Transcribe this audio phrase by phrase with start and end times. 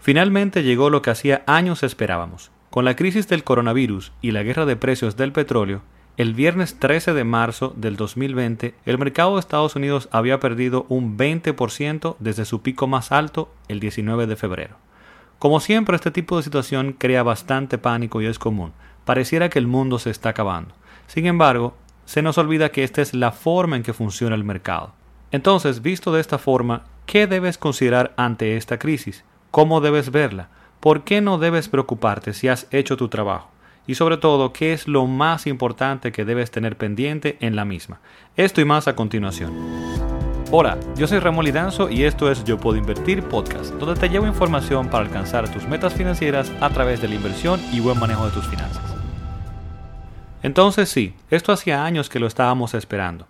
[0.00, 2.50] Finalmente llegó lo que hacía años esperábamos.
[2.70, 5.82] Con la crisis del coronavirus y la guerra de precios del petróleo,
[6.16, 11.18] el viernes 13 de marzo del 2020, el mercado de Estados Unidos había perdido un
[11.18, 14.76] 20% desde su pico más alto el 19 de febrero.
[15.38, 18.72] Como siempre, este tipo de situación crea bastante pánico y es común.
[19.04, 20.74] Pareciera que el mundo se está acabando.
[21.08, 21.76] Sin embargo,
[22.06, 24.94] se nos olvida que esta es la forma en que funciona el mercado.
[25.30, 29.24] Entonces, visto de esta forma, ¿qué debes considerar ante esta crisis?
[29.50, 30.48] ¿Cómo debes verla?
[30.78, 33.50] ¿Por qué no debes preocuparte si has hecho tu trabajo?
[33.84, 37.98] Y sobre todo, ¿qué es lo más importante que debes tener pendiente en la misma?
[38.36, 39.52] Esto y más a continuación.
[40.52, 44.28] Hola, yo soy Ramón Lidanzo y esto es Yo Puedo Invertir Podcast, donde te llevo
[44.28, 48.32] información para alcanzar tus metas financieras a través de la inversión y buen manejo de
[48.32, 48.84] tus finanzas.
[50.44, 53.26] Entonces sí, esto hacía años que lo estábamos esperando.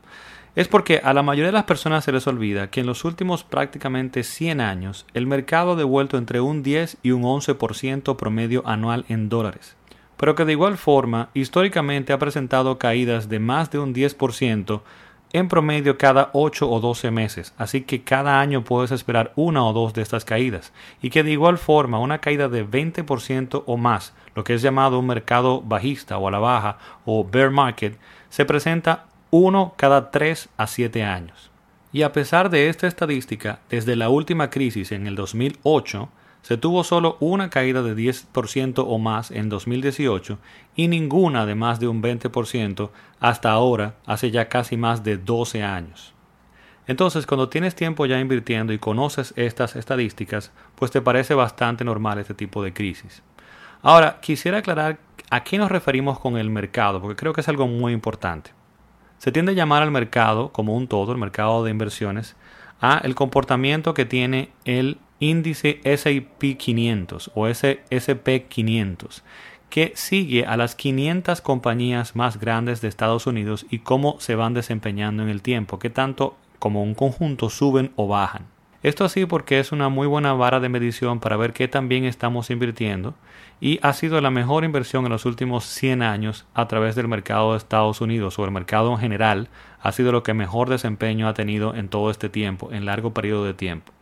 [0.56, 3.44] Es porque a la mayoría de las personas se les olvida que en los últimos
[3.44, 9.04] prácticamente 100 años el mercado ha devuelto entre un 10 y un 11% promedio anual
[9.08, 9.76] en dólares,
[10.16, 14.80] pero que de igual forma históricamente ha presentado caídas de más de un 10%
[15.32, 19.72] en promedio cada 8 o 12 meses, así que cada año puedes esperar una o
[19.72, 24.12] dos de estas caídas, y que de igual forma una caída de 20% o más,
[24.34, 27.96] lo que es llamado un mercado bajista o a la baja o bear market,
[28.28, 31.50] se presenta uno cada 3 a 7 años.
[31.92, 36.08] Y a pesar de esta estadística, desde la última crisis en el 2008,
[36.42, 40.38] se tuvo solo una caída de 10% o más en 2018
[40.74, 45.62] y ninguna de más de un 20% hasta ahora, hace ya casi más de 12
[45.62, 46.14] años.
[46.86, 52.18] Entonces, cuando tienes tiempo ya invirtiendo y conoces estas estadísticas, pues te parece bastante normal
[52.18, 53.22] este tipo de crisis.
[53.82, 54.98] Ahora, quisiera aclarar
[55.30, 58.50] a qué nos referimos con el mercado, porque creo que es algo muy importante.
[59.20, 62.36] Se tiende a llamar al mercado como un todo, el mercado de inversiones,
[62.80, 69.22] a el comportamiento que tiene el índice S&P 500 o SP 500
[69.68, 74.54] que sigue a las 500 compañías más grandes de Estados Unidos y cómo se van
[74.54, 78.46] desempeñando en el tiempo, que tanto como un conjunto suben o bajan.
[78.82, 82.48] Esto así porque es una muy buena vara de medición para ver qué también estamos
[82.48, 83.14] invirtiendo
[83.60, 87.52] y ha sido la mejor inversión en los últimos 100 años a través del mercado
[87.52, 89.48] de Estados Unidos o el mercado en general
[89.82, 93.44] ha sido lo que mejor desempeño ha tenido en todo este tiempo, en largo periodo
[93.44, 93.92] de tiempo.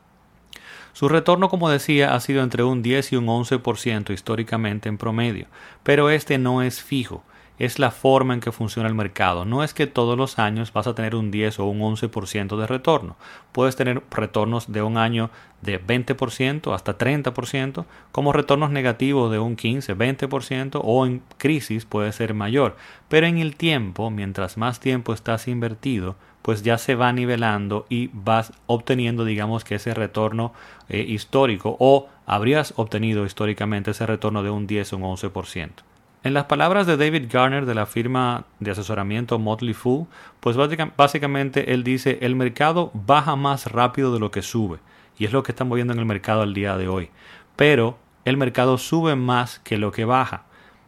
[0.93, 5.47] Su retorno, como decía, ha sido entre un 10 y un 11% históricamente en promedio,
[5.83, 7.25] pero este no es fijo,
[7.59, 9.45] es la forma en que funciona el mercado.
[9.45, 12.67] No es que todos los años vas a tener un 10 o un 11% de
[12.67, 13.17] retorno.
[13.53, 15.31] Puedes tener retornos de un año
[15.63, 22.13] de 20% hasta 30%, como retornos negativos de un 15, 20% o en crisis puede
[22.13, 22.77] ser mayor.
[23.09, 28.11] Pero en el tiempo, mientras más tiempo estás invertido, pues ya se va nivelando y
[28.13, 30.53] vas obteniendo, digamos que ese retorno
[30.89, 35.88] eh, histórico o habrías obtenido históricamente ese retorno de un 10 o un 11%.
[36.25, 40.09] En las palabras de David Garner de la firma de asesoramiento Motley Fool,
[40.41, 40.57] pues
[40.97, 44.79] básicamente él dice el mercado baja más rápido de lo que sube
[45.17, 47.11] y es lo que estamos viendo en el mercado al día de hoy.
[47.55, 50.43] Pero el mercado sube más que lo que baja.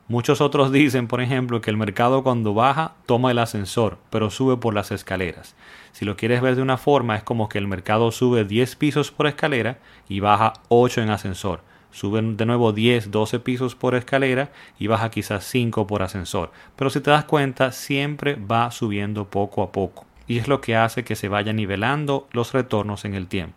[0.09, 4.57] Muchos otros dicen, por ejemplo, que el mercado cuando baja toma el ascensor, pero sube
[4.57, 5.55] por las escaleras.
[5.93, 9.13] Si lo quieres ver de una forma, es como que el mercado sube 10 pisos
[9.13, 11.70] por escalera y baja 8 en ascensor.
[11.91, 16.53] Sube de nuevo 10, 12 pisos por escalera y baja quizás 5 por ascensor.
[16.77, 20.07] Pero si te das cuenta, siempre va subiendo poco a poco.
[20.27, 23.57] Y es lo que hace que se vaya nivelando los retornos en el tiempo.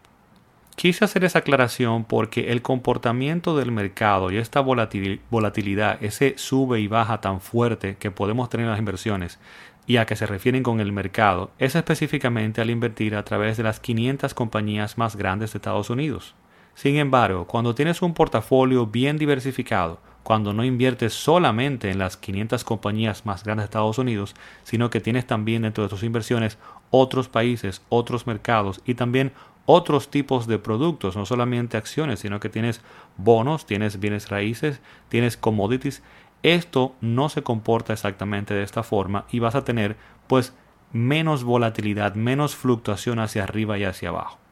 [0.76, 6.88] Quise hacer esa aclaración porque el comportamiento del mercado y esta volatilidad, ese sube y
[6.88, 9.40] baja tan fuerte que podemos tener en las inversiones
[9.86, 13.64] y a que se refieren con el mercado, es específicamente al invertir a través de
[13.64, 16.34] las 500 compañías más grandes de Estados Unidos.
[16.76, 22.64] Sin embargo, cuando tienes un portafolio bien diversificado, cuando no inviertes solamente en las 500
[22.64, 26.58] compañías más grandes de Estados Unidos, sino que tienes también dentro de tus inversiones
[26.90, 29.34] otros países, otros mercados y también
[29.66, 32.82] otros tipos de productos, no solamente acciones, sino que tienes
[33.18, 36.04] bonos, tienes bienes raíces, tienes commodities.
[36.42, 39.96] Esto no se comporta exactamente de esta forma y vas a tener
[40.28, 40.54] pues
[40.92, 44.43] menos volatilidad, menos fluctuación hacia arriba y hacia abajo.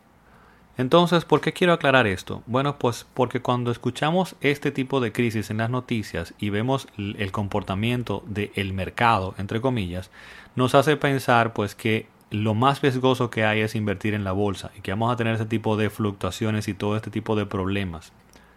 [0.81, 2.41] Entonces, ¿por qué quiero aclarar esto?
[2.47, 7.31] Bueno, pues porque cuando escuchamos este tipo de crisis en las noticias y vemos el
[7.31, 10.09] comportamiento del mercado, entre comillas,
[10.55, 14.71] nos hace pensar pues que lo más riesgoso que hay es invertir en la bolsa
[14.75, 18.11] y que vamos a tener ese tipo de fluctuaciones y todo este tipo de problemas.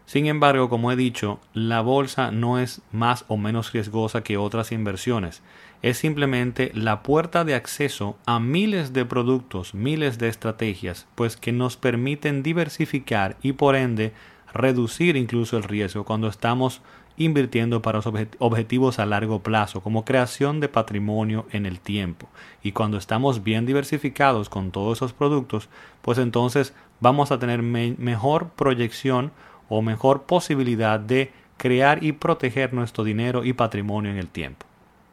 [0.07, 4.71] Sin embargo, como he dicho, la bolsa no es más o menos riesgosa que otras
[4.71, 5.43] inversiones.
[5.81, 11.53] Es simplemente la puerta de acceso a miles de productos, miles de estrategias, pues que
[11.53, 14.13] nos permiten diversificar y por ende
[14.53, 16.83] reducir incluso el riesgo cuando estamos
[17.17, 18.01] invirtiendo para
[18.39, 22.29] objetivos a largo plazo, como creación de patrimonio en el tiempo.
[22.63, 25.69] Y cuando estamos bien diversificados con todos esos productos,
[26.03, 29.33] pues entonces vamos a tener mejor proyección
[29.69, 34.67] o mejor posibilidad de crear y proteger nuestro dinero y patrimonio en el tiempo.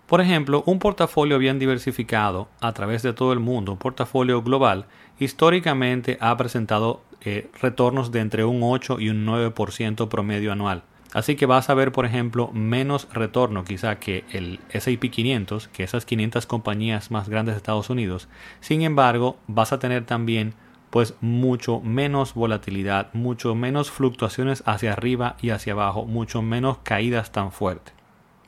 [0.07, 4.85] Por ejemplo, un portafolio bien diversificado a través de todo el mundo, un portafolio global,
[5.19, 10.83] históricamente ha presentado eh, retornos de entre un 8 y un 9% promedio anual.
[11.13, 15.83] Así que vas a ver, por ejemplo, menos retorno quizá que el SP 500, que
[15.83, 18.29] esas 500 compañías más grandes de Estados Unidos.
[18.61, 20.55] Sin embargo, vas a tener también
[20.91, 27.31] pues mucho menos volatilidad, mucho menos fluctuaciones hacia arriba y hacia abajo, mucho menos caídas
[27.31, 27.95] tan fuertes.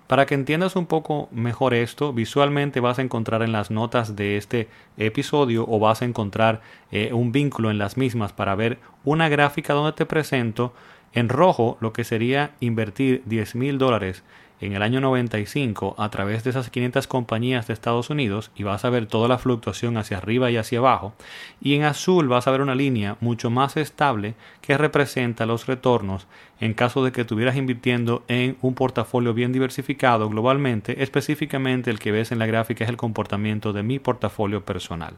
[0.07, 4.37] Para que entiendas un poco mejor esto, visualmente vas a encontrar en las notas de
[4.37, 4.67] este
[4.97, 6.61] episodio o vas a encontrar
[6.91, 10.73] eh, un vínculo en las mismas para ver una gráfica donde te presento
[11.13, 14.23] en rojo lo que sería invertir 10 mil dólares
[14.65, 18.85] en el año 95 a través de esas 500 compañías de Estados Unidos y vas
[18.85, 21.13] a ver toda la fluctuación hacia arriba y hacia abajo.
[21.61, 26.27] Y en azul vas a ver una línea mucho más estable que representa los retornos
[26.59, 31.03] en caso de que estuvieras invirtiendo en un portafolio bien diversificado globalmente.
[31.03, 35.15] Específicamente el que ves en la gráfica es el comportamiento de mi portafolio personal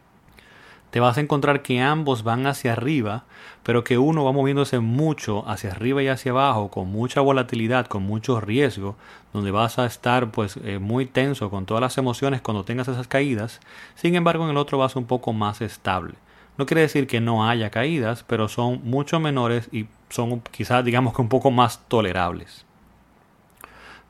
[0.95, 3.25] te vas a encontrar que ambos van hacia arriba,
[3.63, 8.03] pero que uno va moviéndose mucho hacia arriba y hacia abajo, con mucha volatilidad, con
[8.03, 8.95] mucho riesgo,
[9.33, 13.09] donde vas a estar pues eh, muy tenso con todas las emociones cuando tengas esas
[13.09, 13.59] caídas.
[13.95, 16.13] Sin embargo, en el otro vas un poco más estable.
[16.57, 21.13] No quiere decir que no haya caídas, pero son mucho menores y son quizás digamos
[21.13, 22.65] que un poco más tolerables.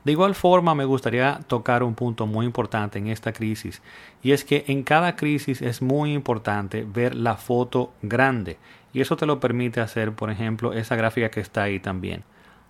[0.06, 3.82] De igual forma, me gustaría tocar un punto muy importante en esta crisis,
[4.22, 8.56] y es que en cada crisis es muy importante ver la foto grande,
[8.92, 12.22] y eso te lo permite hacer, por ejemplo, esa gráfica que está ahí también.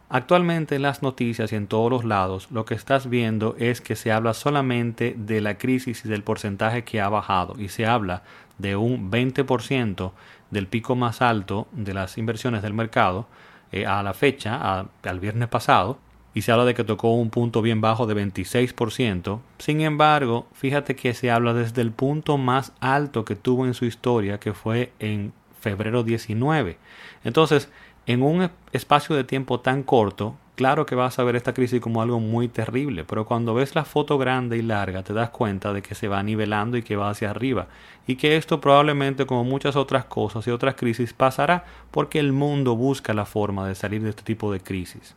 [0.09, 3.97] Actualmente en las noticias y en todos los lados lo que estás viendo es que
[3.97, 8.23] se habla solamente de la crisis y del porcentaje que ha bajado y se habla
[8.57, 10.13] de un 20%
[10.51, 13.27] del pico más alto de las inversiones del mercado
[13.73, 15.99] eh, a la fecha, al viernes pasado,
[16.37, 19.41] y se habla de que tocó un punto bien bajo de 26%.
[19.57, 23.87] Sin embargo, fíjate que se habla desde el punto más alto que tuvo en su
[23.87, 26.77] historia, que fue en febrero 19.
[27.25, 27.71] Entonces,
[28.05, 32.03] en un espacio de tiempo tan corto, claro que vas a ver esta crisis como
[32.03, 35.81] algo muy terrible, pero cuando ves la foto grande y larga te das cuenta de
[35.81, 37.69] que se va nivelando y que va hacia arriba,
[38.07, 42.77] y que esto probablemente como muchas otras cosas y otras crisis pasará porque el mundo
[42.77, 45.17] busca la forma de salir de este tipo de crisis.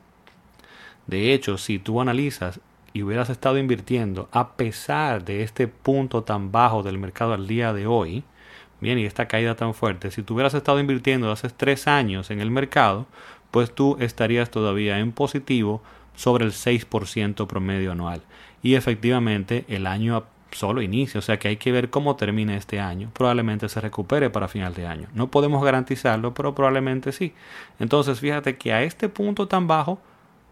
[1.10, 2.60] De hecho, si tú analizas
[2.94, 7.74] y hubieras estado invirtiendo a pesar de este punto tan bajo del mercado al día
[7.74, 8.24] de hoy,
[8.80, 12.42] bien, y esta caída tan fuerte, si tú hubieras estado invirtiendo hace tres años en
[12.42, 13.08] el mercado,
[13.50, 15.82] pues tú estarías todavía en positivo
[16.16, 18.22] sobre el 6% promedio anual.
[18.62, 22.80] Y efectivamente el año solo inicia, o sea que hay que ver cómo termina este
[22.80, 23.10] año.
[23.14, 25.08] Probablemente se recupere para final de año.
[25.16, 27.34] No podemos garantizarlo, pero probablemente sí.
[27.80, 30.00] Entonces fíjate que a este punto tan bajo,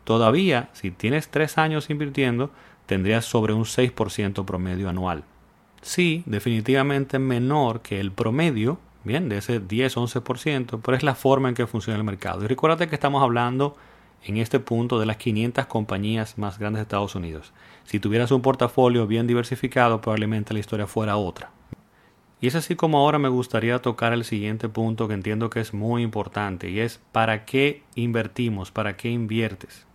[0.08, 2.50] Todavía, si tienes tres años invirtiendo,
[2.86, 5.26] tendrías sobre un 6% promedio anual.
[5.82, 11.56] Sí, definitivamente menor que el promedio, bien, de ese 10-11%, pero es la forma en
[11.56, 12.46] que funciona el mercado.
[12.46, 13.76] Y recuérdate que estamos hablando
[14.24, 17.52] en este punto de las 500 compañías más grandes de Estados Unidos.
[17.84, 21.52] Si tuvieras un portafolio bien diversificado, probablemente la historia fuera otra.
[22.40, 25.74] Y es así como ahora me gustaría tocar el siguiente punto que entiendo que es
[25.74, 28.72] muy importante y es ¿para qué invertimos?
[28.72, 29.87] ¿Para qué inviertes?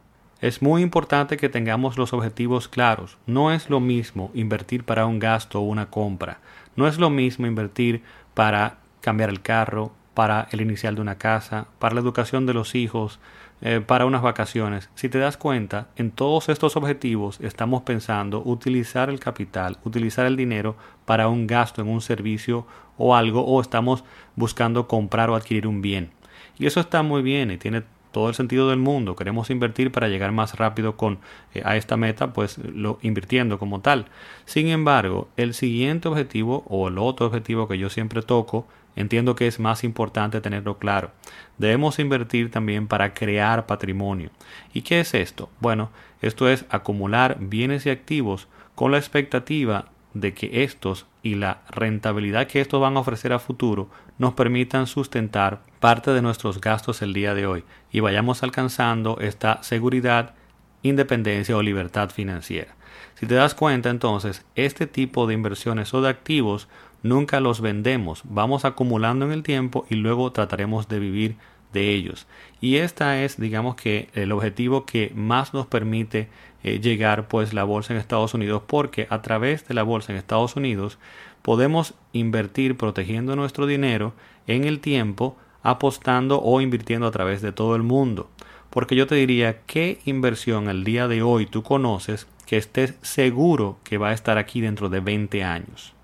[0.43, 3.17] Es muy importante que tengamos los objetivos claros.
[3.27, 6.41] No es lo mismo invertir para un gasto o una compra.
[6.75, 8.03] No es lo mismo invertir
[8.35, 12.75] para cambiar el carro, para el inicial de una casa, para la educación de los
[12.75, 13.21] hijos,
[13.61, 14.91] eh, para unas vacaciones.
[14.97, 20.37] Si te das cuenta, en todos estos objetivos estamos pensando utilizar el capital, utilizar el
[20.37, 22.67] dinero para un gasto en un servicio
[22.99, 24.03] o algo, o estamos
[24.35, 26.11] buscando comprar o adquirir un bien.
[26.59, 30.09] Y eso está muy bien y tiene todo el sentido del mundo, queremos invertir para
[30.09, 31.19] llegar más rápido con,
[31.55, 34.07] eh, a esta meta, pues lo invirtiendo como tal.
[34.45, 39.47] Sin embargo, el siguiente objetivo o el otro objetivo que yo siempre toco, entiendo que
[39.47, 41.11] es más importante tenerlo claro.
[41.59, 44.31] Debemos invertir también para crear patrimonio.
[44.73, 45.49] ¿Y qué es esto?
[45.61, 45.91] Bueno,
[46.21, 52.47] esto es acumular bienes y activos con la expectativa de que estos y la rentabilidad
[52.47, 53.89] que estos van a ofrecer a futuro
[54.19, 59.63] nos permitan sustentar parte de nuestros gastos el día de hoy y vayamos alcanzando esta
[59.63, 60.35] seguridad,
[60.83, 62.75] independencia o libertad financiera.
[63.15, 66.69] Si te das cuenta entonces, este tipo de inversiones o de activos
[67.03, 71.37] nunca los vendemos, vamos acumulando en el tiempo y luego trataremos de vivir
[71.73, 72.27] de ellos.
[72.61, 76.29] Y esta es, digamos que, el objetivo que más nos permite
[76.63, 80.19] eh, llegar pues la bolsa en Estados Unidos porque a través de la bolsa en
[80.19, 80.99] Estados Unidos
[81.43, 84.15] podemos invertir protegiendo nuestro dinero
[84.47, 88.31] en el tiempo apostando o invirtiendo a través de todo el mundo.
[88.71, 93.79] Porque yo te diría, ¿qué inversión al día de hoy tú conoces que estés seguro
[93.85, 95.95] que va a estar aquí dentro de 20 años?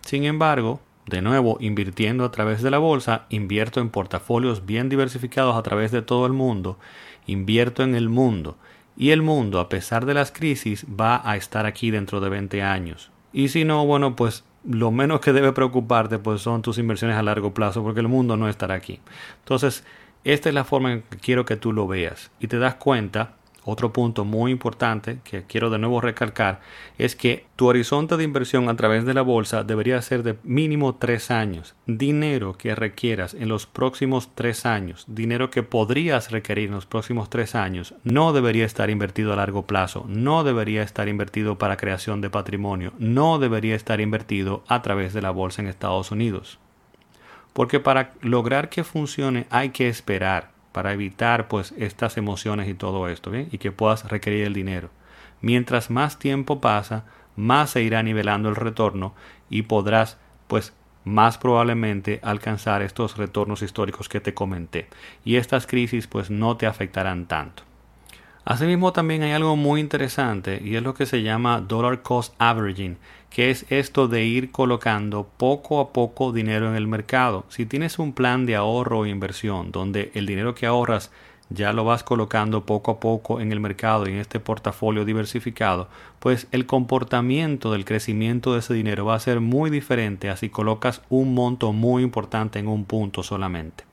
[0.00, 5.56] Sin embargo, de nuevo, invirtiendo a través de la bolsa, invierto en portafolios bien diversificados
[5.56, 6.78] a través de todo el mundo,
[7.26, 8.56] invierto en el mundo,
[8.96, 12.62] y el mundo, a pesar de las crisis, va a estar aquí dentro de 20
[12.62, 13.10] años.
[13.32, 17.22] Y si no, bueno, pues lo menos que debe preocuparte pues son tus inversiones a
[17.22, 19.00] largo plazo porque el mundo no estará aquí.
[19.40, 19.84] Entonces,
[20.24, 23.34] esta es la forma en que quiero que tú lo veas y te das cuenta
[23.64, 26.60] otro punto muy importante que quiero de nuevo recalcar
[26.98, 30.96] es que tu horizonte de inversión a través de la bolsa debería ser de mínimo
[30.96, 31.74] tres años.
[31.86, 37.30] Dinero que requieras en los próximos tres años, dinero que podrías requerir en los próximos
[37.30, 42.20] tres años, no debería estar invertido a largo plazo, no debería estar invertido para creación
[42.20, 46.58] de patrimonio, no debería estar invertido a través de la bolsa en Estados Unidos.
[47.52, 53.08] Porque para lograr que funcione hay que esperar para evitar pues estas emociones y todo
[53.08, 53.30] esto.
[53.34, 54.90] Y que puedas requerir el dinero.
[55.40, 57.04] Mientras más tiempo pasa,
[57.36, 59.14] más se irá nivelando el retorno
[59.48, 60.74] y podrás pues
[61.04, 64.88] más probablemente alcanzar estos retornos históricos que te comenté.
[65.24, 67.64] Y estas crisis pues no te afectarán tanto.
[68.44, 72.98] Asimismo también hay algo muy interesante y es lo que se llama dollar cost averaging,
[73.30, 77.44] que es esto de ir colocando poco a poco dinero en el mercado.
[77.48, 81.12] Si tienes un plan de ahorro o inversión donde el dinero que ahorras
[81.50, 85.86] ya lo vas colocando poco a poco en el mercado y en este portafolio diversificado,
[86.18, 91.02] pues el comportamiento del crecimiento de ese dinero va a ser muy diferente así colocas
[91.10, 93.84] un monto muy importante en un punto solamente.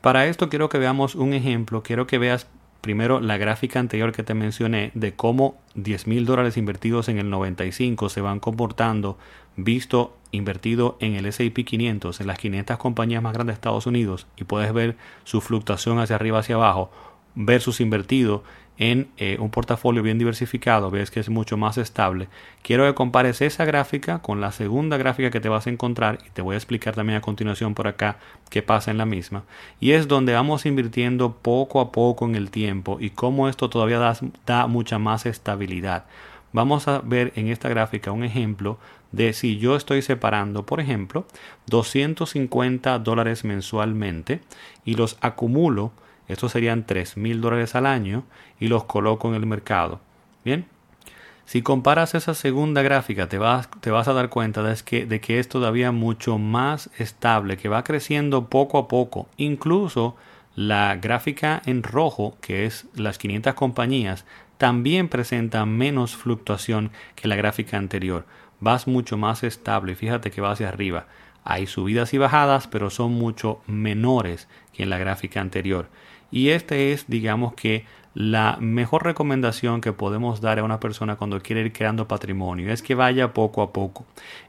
[0.00, 2.46] Para esto quiero que veamos un ejemplo, quiero que veas
[2.80, 7.30] primero la gráfica anterior que te mencioné de cómo 10 mil dólares invertidos en el
[7.30, 9.18] 95 se van comportando
[9.56, 14.26] visto invertido en el S&P 500 en las 500 compañías más grandes de Estados Unidos
[14.36, 16.90] y puedes ver su fluctuación hacia arriba hacia abajo
[17.36, 18.42] versus invertido
[18.78, 22.28] en eh, un portafolio bien diversificado, ves que es mucho más estable.
[22.62, 26.30] Quiero que compares esa gráfica con la segunda gráfica que te vas a encontrar y
[26.30, 28.18] te voy a explicar también a continuación por acá
[28.50, 29.44] qué pasa en la misma.
[29.80, 33.98] Y es donde vamos invirtiendo poco a poco en el tiempo y cómo esto todavía
[33.98, 36.04] da, da mucha más estabilidad.
[36.52, 38.78] Vamos a ver en esta gráfica un ejemplo
[39.12, 41.26] de si yo estoy separando, por ejemplo,
[41.66, 44.40] 250 dólares mensualmente
[44.84, 45.92] y los acumulo
[46.28, 48.24] estos serían 3 mil dólares al año
[48.58, 50.00] y los coloco en el mercado.
[50.44, 50.66] Bien.
[51.44, 55.20] Si comparas esa segunda gráfica, te vas, te vas a dar cuenta de que, de
[55.20, 59.28] que es todavía mucho más estable, que va creciendo poco a poco.
[59.36, 60.16] Incluso
[60.56, 64.24] la gráfica en rojo, que es las 500 compañías,
[64.58, 68.24] también presenta menos fluctuación que la gráfica anterior.
[68.58, 69.94] Vas mucho más estable.
[69.94, 71.06] Fíjate que va hacia arriba.
[71.44, 75.88] Hay subidas y bajadas, pero son mucho menores que en la gráfica anterior.
[76.36, 81.40] Y esta es, digamos que, la mejor recomendación que podemos dar a una persona cuando
[81.40, 84.04] quiere ir creando patrimonio es que vaya poco a poco.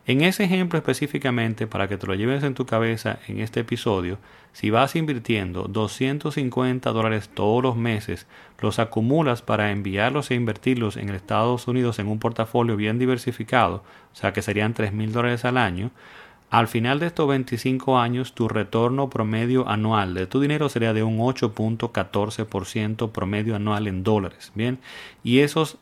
[0.06, 4.18] En ese ejemplo específicamente, para que te lo lleves en tu cabeza en este episodio,
[4.52, 8.28] si vas invirtiendo 250 dólares todos los meses,
[8.60, 14.16] los acumulas para enviarlos e invertirlos en Estados Unidos en un portafolio bien diversificado, o
[14.16, 15.92] sea que serían 3 mil dólares al año,
[16.50, 21.04] al final de estos 25 años, tu retorno promedio anual de tu dinero sería de
[21.04, 24.52] un 8.14% promedio anual en dólares.
[24.56, 24.80] Bien,
[25.24, 25.78] y esos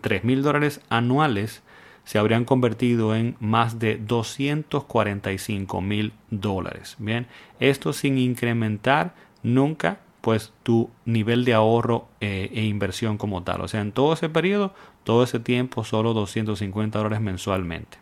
[0.00, 1.62] 3 mil dólares anuales
[2.04, 6.96] se habrían convertido en más de 245 mil dólares.
[6.98, 7.28] Bien,
[7.60, 9.14] esto sin incrementar
[9.44, 13.60] nunca pues tu nivel de ahorro eh, e inversión como tal.
[13.60, 14.74] O sea, en todo ese periodo,
[15.04, 17.98] todo ese tiempo, solo 250 dólares mensualmente.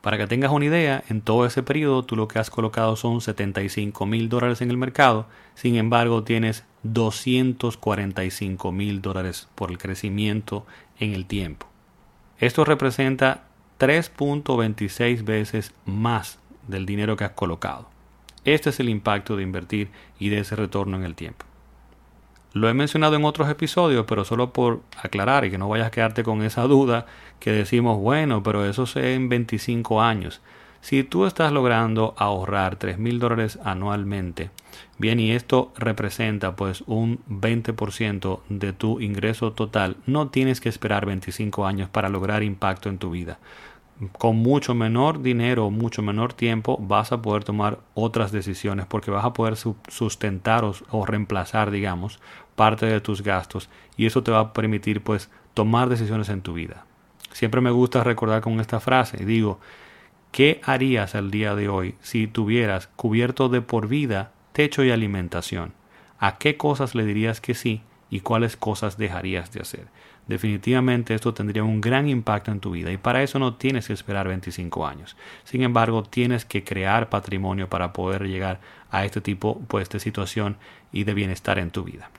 [0.00, 3.20] Para que tengas una idea, en todo ese periodo tú lo que has colocado son
[3.20, 10.64] 75 mil dólares en el mercado, sin embargo tienes 245 mil dólares por el crecimiento
[11.00, 11.66] en el tiempo.
[12.38, 13.44] Esto representa
[13.80, 16.38] 3.26 veces más
[16.68, 17.88] del dinero que has colocado.
[18.44, 19.90] Este es el impacto de invertir
[20.20, 21.47] y de ese retorno en el tiempo.
[22.54, 25.90] Lo he mencionado en otros episodios, pero solo por aclarar y que no vayas a
[25.90, 27.06] quedarte con esa duda
[27.40, 30.40] que decimos, bueno, pero eso es en 25 años.
[30.80, 34.50] Si tú estás logrando ahorrar 3 mil dólares anualmente,
[34.96, 41.04] bien, y esto representa pues un 20% de tu ingreso total, no tienes que esperar
[41.04, 43.38] 25 años para lograr impacto en tu vida.
[44.16, 49.24] Con mucho menor dinero mucho menor tiempo vas a poder tomar otras decisiones porque vas
[49.24, 49.56] a poder
[49.88, 52.20] sustentar o, reemplazar, digamos,
[52.54, 56.54] parte de tus gastos y eso te va a permitir pues tomar decisiones en tu
[56.54, 56.84] vida.
[57.32, 59.58] Siempre me gusta recordar con esta frase, digo,
[60.30, 65.72] ¿qué harías al día de hoy si tuvieras cubierto de por vida techo y alimentación?
[66.20, 69.88] ¿A qué cosas le dirías que sí y cuáles cosas dejarías de hacer?
[70.28, 73.94] Definitivamente esto tendría un gran impacto en tu vida y para eso no tienes que
[73.94, 75.16] esperar 25 años.
[75.44, 80.58] Sin embargo, tienes que crear patrimonio para poder llegar a este tipo pues, de situación
[80.92, 82.10] y de bienestar en tu vida.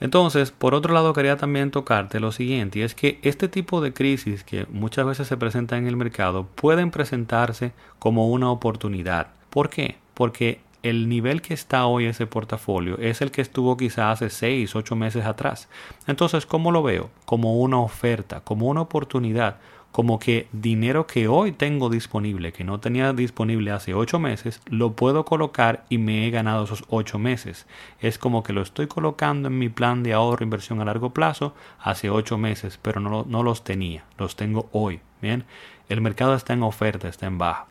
[0.00, 3.92] Entonces, por otro lado, quería también tocarte lo siguiente, y es que este tipo de
[3.92, 9.28] crisis que muchas veces se presentan en el mercado pueden presentarse como una oportunidad.
[9.50, 9.96] ¿Por qué?
[10.14, 14.76] Porque el nivel que está hoy ese portafolio es el que estuvo quizás hace 6,
[14.76, 15.68] 8 meses atrás.
[16.06, 17.10] Entonces, ¿cómo lo veo?
[17.24, 19.58] Como una oferta, como una oportunidad,
[19.92, 24.92] como que dinero que hoy tengo disponible, que no tenía disponible hace 8 meses, lo
[24.92, 27.66] puedo colocar y me he ganado esos 8 meses.
[28.00, 31.10] Es como que lo estoy colocando en mi plan de ahorro e inversión a largo
[31.10, 35.00] plazo hace 8 meses, pero no, no los tenía, los tengo hoy.
[35.20, 35.44] Bien,
[35.88, 37.66] el mercado está en oferta, está en baja.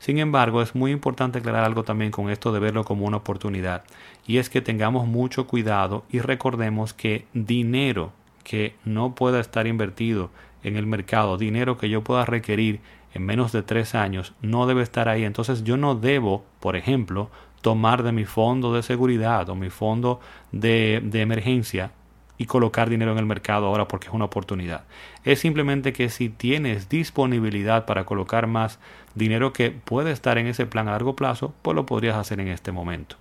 [0.00, 3.84] Sin embargo, es muy importante aclarar algo también con esto de verlo como una oportunidad,
[4.26, 10.30] y es que tengamos mucho cuidado y recordemos que dinero que no pueda estar invertido
[10.62, 12.80] en el mercado, dinero que yo pueda requerir
[13.12, 15.24] en menos de tres años, no debe estar ahí.
[15.24, 17.30] Entonces yo no debo, por ejemplo,
[17.60, 21.92] tomar de mi fondo de seguridad o mi fondo de, de emergencia
[22.40, 24.84] y colocar dinero en el mercado ahora porque es una oportunidad.
[25.24, 28.78] Es simplemente que si tienes disponibilidad para colocar más
[29.14, 32.48] dinero que puede estar en ese plan a largo plazo, pues lo podrías hacer en
[32.48, 33.16] este momento.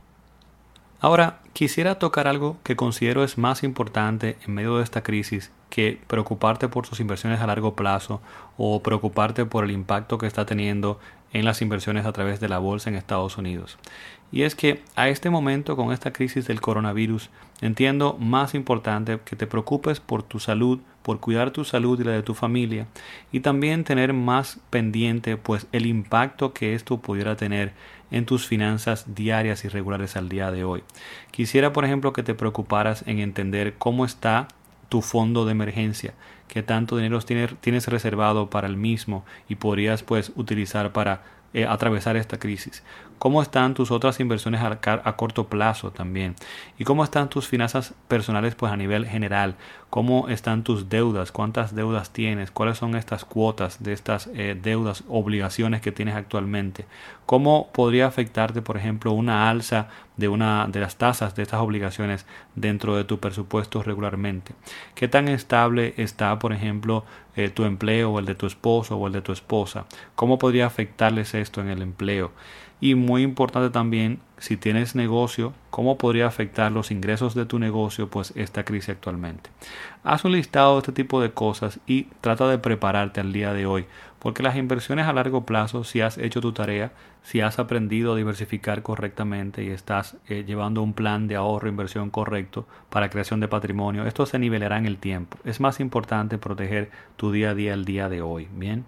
[1.01, 5.99] Ahora, quisiera tocar algo que considero es más importante en medio de esta crisis que
[6.07, 8.21] preocuparte por tus inversiones a largo plazo
[8.55, 10.97] o preocuparte por el impacto que está teniendo
[11.33, 13.77] en las inversiones a través de la bolsa en Estados Unidos.
[14.31, 17.29] Y es que a este momento con esta crisis del coronavirus
[17.61, 22.11] entiendo más importante que te preocupes por tu salud, por cuidar tu salud y la
[22.11, 22.85] de tu familia
[23.31, 27.73] y también tener más pendiente pues el impacto que esto pudiera tener
[28.11, 30.83] en tus finanzas diarias y regulares al día de hoy.
[31.31, 34.47] Quisiera por ejemplo que te preocuparas en entender cómo está
[34.89, 36.13] tu fondo de emergencia,
[36.47, 42.15] qué tanto dinero tienes reservado para el mismo y podrías pues utilizar para eh, atravesar
[42.15, 42.83] esta crisis?
[43.19, 46.35] ¿Cómo están tus otras inversiones a, a, corto plazo también?
[46.77, 49.55] ¿Y cómo están tus finanzas personales pues a nivel general?
[49.89, 51.33] ¿Cómo están tus deudas?
[51.33, 52.49] ¿Cuántas deudas tienes?
[52.49, 56.85] ¿Cuáles son estas cuotas de estas eh, deudas, obligaciones que tienes actualmente?
[57.25, 62.25] ¿Cómo podría afectarte, por ejemplo, una alza de una de las tasas de estas obligaciones
[62.55, 64.53] dentro de tu presupuesto regularmente?
[64.95, 67.03] ¿Qué tan estable está, por ejemplo,
[67.35, 69.87] eh, tu empleo o el de tu esposo o el de tu esposa?
[70.15, 72.31] ¿Cómo podría afectarles esto en el empleo?
[72.81, 78.09] Y muy importante también, si tienes negocio, cómo podría afectar los ingresos de tu negocio,
[78.09, 79.49] pues esta crisis actualmente.
[80.03, 83.65] Haz un listado de este tipo de cosas y trata de prepararte al día de
[83.65, 83.85] hoy,
[84.19, 88.15] porque las inversiones a largo plazo, si has hecho tu tarea, si has aprendido a
[88.15, 93.49] diversificar correctamente y estás eh, llevando un plan de ahorro inversión correcto para creación de
[93.49, 95.37] patrimonio, esto se nivelará en el tiempo.
[95.43, 98.85] Es más importante proteger tu día a día el día de hoy, ¿bien?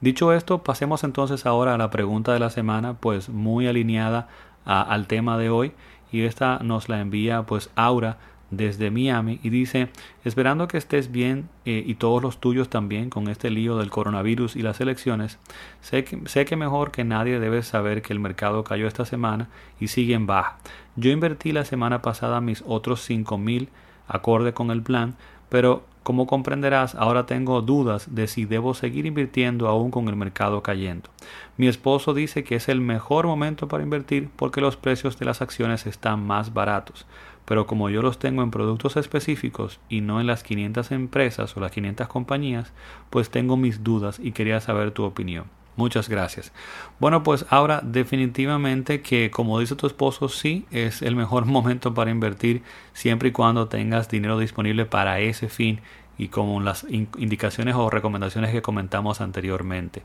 [0.00, 4.28] Dicho esto, pasemos entonces ahora a la pregunta de la semana, pues muy alineada
[4.64, 5.72] al tema de hoy
[6.12, 8.18] y esta nos la envía pues Aura
[8.50, 9.88] desde Miami y dice,
[10.24, 14.54] esperando que estés bien eh, y todos los tuyos también con este lío del coronavirus
[14.54, 15.38] y las elecciones,
[15.80, 19.48] sé que, mejor que nadie debes saber que el mercado cayó esta semana
[19.80, 20.58] y sigue en baja.
[20.94, 23.68] Yo invertí la semana pasada mis otros 5 mil
[24.06, 25.16] acorde con el plan,
[25.48, 30.62] pero como comprenderás, ahora tengo dudas de si debo seguir invirtiendo aún con el mercado
[30.62, 31.10] cayendo.
[31.56, 35.42] Mi esposo dice que es el mejor momento para invertir porque los precios de las
[35.42, 37.06] acciones están más baratos,
[37.44, 41.60] pero como yo los tengo en productos específicos y no en las 500 empresas o
[41.60, 42.72] las 500 compañías,
[43.10, 45.55] pues tengo mis dudas y quería saber tu opinión.
[45.76, 46.52] Muchas gracias.
[46.98, 52.10] Bueno, pues ahora definitivamente que como dice tu esposo, sí, es el mejor momento para
[52.10, 52.62] invertir
[52.94, 55.80] siempre y cuando tengas dinero disponible para ese fin
[56.18, 60.02] y con las indicaciones o recomendaciones que comentamos anteriormente.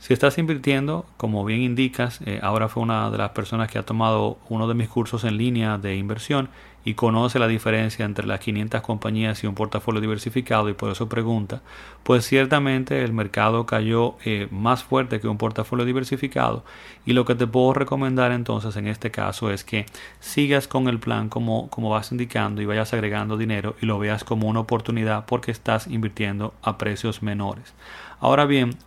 [0.00, 3.84] Si estás invirtiendo, como bien indicas, eh, ahora fue una de las personas que ha
[3.84, 6.48] tomado uno de mis cursos en línea de inversión
[6.84, 11.08] y conoce la diferencia entre las 500 compañías y un portafolio diversificado y por eso
[11.08, 11.62] pregunta,
[12.02, 16.64] pues ciertamente el mercado cayó eh, más fuerte que un portafolio diversificado
[17.06, 19.86] y lo que te puedo recomendar entonces en este caso es que
[20.20, 24.24] sigas con el plan como, como vas indicando y vayas agregando dinero y lo veas
[24.24, 27.74] como una oportunidad porque estás invirtiendo a precios menores.
[28.22, 28.78] Ahora bien,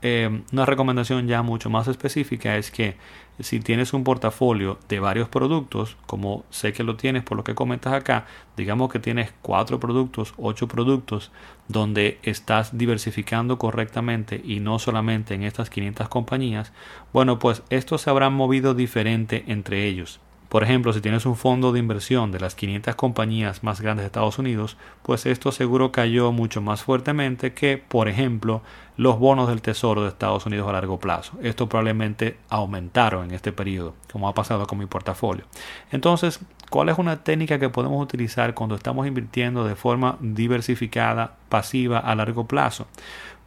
[0.00, 2.96] eh, una recomendación ya mucho más específica es que
[3.38, 7.54] si tienes un portafolio de varios productos, como sé que lo tienes por lo que
[7.54, 8.24] comentas acá,
[8.56, 11.32] digamos que tienes cuatro productos, ocho productos,
[11.68, 16.72] donde estás diversificando correctamente y no solamente en estas 500 compañías,
[17.12, 20.18] bueno, pues estos se habrán movido diferente entre ellos.
[20.48, 24.06] Por ejemplo, si tienes un fondo de inversión de las 500 compañías más grandes de
[24.06, 28.62] Estados Unidos, pues esto seguro cayó mucho más fuertemente que, por ejemplo,
[28.96, 31.32] los bonos del Tesoro de Estados Unidos a largo plazo.
[31.42, 35.44] Esto probablemente aumentaron en este periodo, como ha pasado con mi portafolio.
[35.92, 41.98] Entonces, ¿cuál es una técnica que podemos utilizar cuando estamos invirtiendo de forma diversificada, pasiva
[41.98, 42.86] a largo plazo?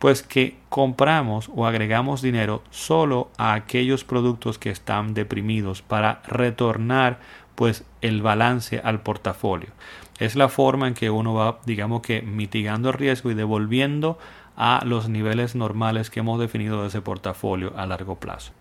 [0.02, 7.20] Pues que compramos o agregamos dinero solo a aquellos productos que están deprimidos para retornar
[7.54, 9.70] pues el balance al portafolio.
[10.18, 14.18] Es la forma en que uno va, digamos que mitigando el riesgo y devolviendo
[14.58, 18.54] a los niveles normales que hemos definido de ese portafolio a largo plazo.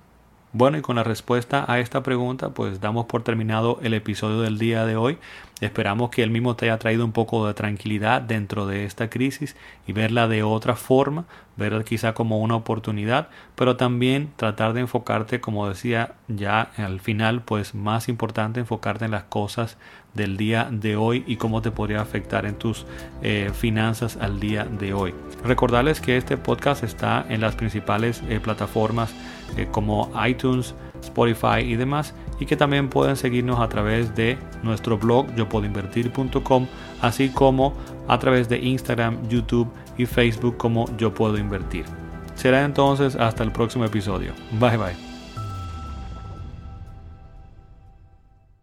[0.53, 4.59] Bueno, y con la respuesta a esta pregunta, pues damos por terminado el episodio del
[4.59, 5.17] día de hoy.
[5.61, 9.55] Esperamos que el mismo te haya traído un poco de tranquilidad dentro de esta crisis
[9.87, 15.41] y verla de otra forma, verla quizá como una oportunidad, pero también tratar de enfocarte,
[15.41, 19.79] como decía ya al final, pues más importante enfocarte en las cosas
[20.15, 22.87] del día de hoy y cómo te podría afectar en tus
[23.23, 25.15] eh, finanzas al día de hoy.
[25.45, 29.13] Recordarles que este podcast está en las principales eh, plataformas
[29.57, 34.99] eh, como iTunes, Spotify y demás y que también pueden seguirnos a través de nuestro
[34.99, 36.67] blog yo puedo invertir.com
[37.01, 37.75] así como
[38.09, 41.85] a través de Instagram, YouTube y Facebook como yo puedo invertir.
[42.35, 44.33] Será entonces hasta el próximo episodio.
[44.59, 45.10] Bye bye.